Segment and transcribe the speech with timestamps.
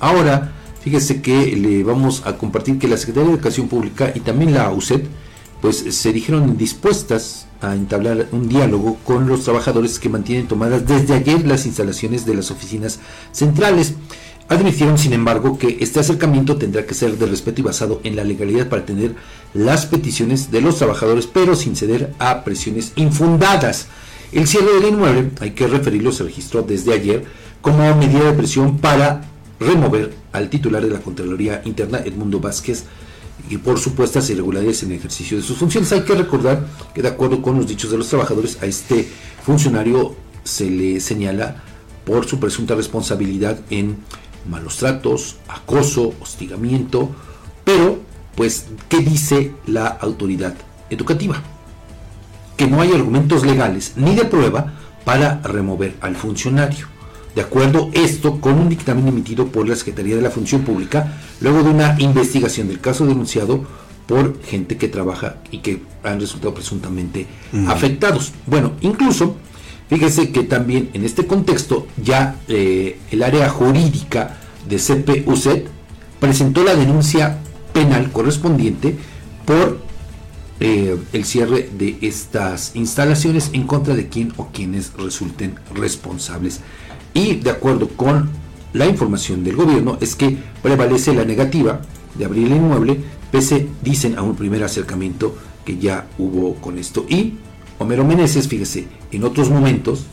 [0.00, 4.54] ahora fíjese que le vamos a compartir que la Secretaría de Educación Pública y también
[4.54, 5.02] la UCED
[5.60, 11.14] pues se dijeron dispuestas a entablar un diálogo con los trabajadores que mantienen tomadas desde
[11.14, 13.00] ayer las instalaciones de las oficinas
[13.32, 13.94] centrales.
[14.48, 18.24] Admitieron, sin embargo, que este acercamiento tendrá que ser de respeto y basado en la
[18.24, 19.14] legalidad para atender
[19.52, 23.88] las peticiones de los trabajadores, pero sin ceder a presiones infundadas.
[24.32, 27.24] El cierre del inmueble, hay que referirlo, se registró desde ayer
[27.60, 29.22] como medida de presión para
[29.60, 32.84] remover al titular de la Contraloría Interna, Edmundo Vázquez,
[33.48, 35.92] y por supuestas irregularidades en el ejercicio de sus funciones.
[35.92, 39.08] Hay que recordar que de acuerdo con los dichos de los trabajadores, a este
[39.42, 41.62] funcionario se le señala
[42.04, 43.98] por su presunta responsabilidad en
[44.48, 47.10] malos tratos, acoso, hostigamiento,
[47.64, 48.00] pero
[48.34, 50.54] pues, ¿qué dice la autoridad
[50.90, 51.42] educativa?
[52.56, 56.97] Que no hay argumentos legales ni de prueba para remover al funcionario.
[57.34, 61.62] De acuerdo esto con un dictamen emitido por la Secretaría de la Función Pública, luego
[61.62, 63.64] de una investigación del caso denunciado
[64.06, 67.26] por gente que trabaja y que han resultado presuntamente
[67.66, 68.32] afectados.
[68.46, 69.36] Bueno, incluso,
[69.88, 75.68] fíjese que también en este contexto ya eh, el área jurídica de CPUCET
[76.20, 77.38] presentó la denuncia
[77.72, 78.96] penal correspondiente
[79.44, 79.78] por
[80.60, 86.60] eh, el cierre de estas instalaciones en contra de quien o quienes resulten responsables
[87.14, 88.30] y de acuerdo con
[88.72, 91.80] la información del gobierno es que prevalece la negativa
[92.14, 93.00] de abrir el inmueble,
[93.30, 97.06] pese, dicen, a un primer acercamiento que ya hubo con esto.
[97.08, 97.34] Y
[97.78, 100.04] Homero Meneses, fíjese, en otros momentos,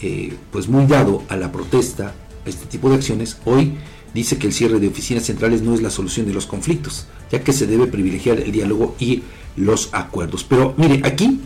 [0.00, 2.14] eh, pues muy dado a la protesta,
[2.44, 3.74] a este tipo de acciones, hoy
[4.14, 7.42] dice que el cierre de oficinas centrales no es la solución de los conflictos, ya
[7.42, 9.22] que se debe privilegiar el diálogo y
[9.56, 10.44] los acuerdos.
[10.44, 11.40] Pero mire, aquí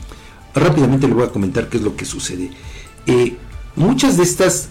[0.55, 2.51] rápidamente le voy a comentar qué es lo que sucede.
[3.07, 3.37] Eh,
[3.77, 4.69] muchas de estas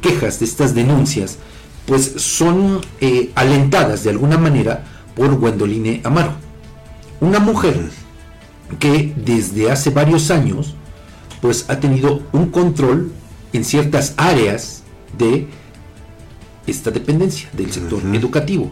[0.00, 1.38] quejas, de estas denuncias,
[1.86, 4.84] pues son eh, alentadas de alguna manera
[5.16, 6.32] por Gwendoline Amaro,
[7.20, 7.90] una mujer
[8.78, 10.74] que desde hace varios años
[11.40, 13.12] pues ha tenido un control
[13.52, 14.82] en ciertas áreas
[15.16, 15.46] de
[16.66, 18.70] esta dependencia del sector educativo.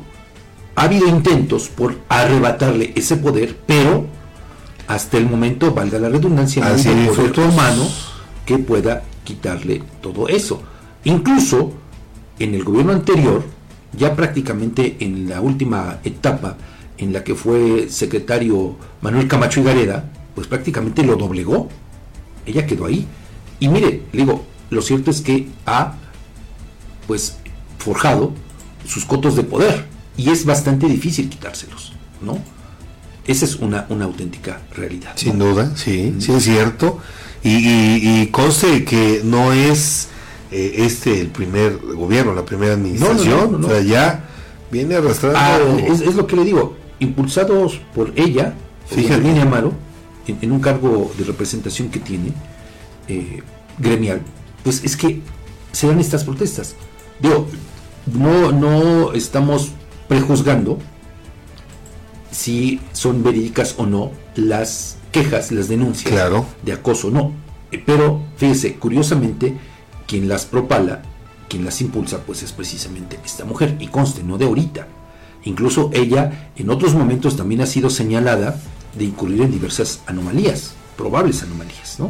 [0.75, 4.07] Ha habido intentos por arrebatarle ese poder, pero
[4.87, 7.89] hasta el momento, valga la redundancia, no hay poder humano
[8.45, 10.63] que pueda quitarle todo eso.
[11.05, 11.75] Incluso
[12.39, 13.45] en el gobierno anterior,
[13.93, 16.57] ya prácticamente en la última etapa
[16.97, 21.69] en la que fue secretario Manuel Camacho y Gareda, pues prácticamente lo doblegó.
[22.47, 23.07] Ella quedó ahí.
[23.61, 25.95] Y mire, le digo, lo cierto es que ha
[27.07, 27.37] pues
[27.79, 28.33] forjado
[28.87, 29.85] sus cotos de poder
[30.17, 32.39] y es bastante difícil quitárselos, ¿no?
[33.27, 35.13] Esa es una, una auténtica realidad.
[35.17, 37.01] Sin duda, sí, sí es cierto.
[37.49, 40.09] Y, conste que no es
[40.51, 43.65] eh, este el primer gobierno, la primera administración.
[43.65, 44.29] o sea, ya
[44.71, 45.39] viene arrastrando.
[45.39, 48.55] Ah, es, lo que le digo, impulsados por ella,
[48.87, 49.41] Fíjate.
[49.41, 49.73] Amaro,
[50.27, 52.33] en, en, un cargo de representación que tiene,
[53.09, 53.43] eh,
[53.79, 54.23] gremial,
[54.63, 55.21] pues es que
[55.73, 56.75] se dan estas protestas.
[57.21, 57.47] Digo,
[58.07, 59.73] no, no estamos
[60.09, 60.79] prejuzgando
[62.31, 66.15] si son verídicas o no las quejas, las denuncias
[66.63, 67.33] de acoso, no.
[67.87, 69.57] Pero fíjese, curiosamente,
[70.07, 71.03] quien las propala,
[71.49, 74.87] quien las impulsa, pues es precisamente esta mujer, y conste, no de ahorita.
[75.45, 78.61] Incluso ella en otros momentos también ha sido señalada
[78.95, 82.05] de incurrir en diversas anomalías, probables anomalías, ¿no?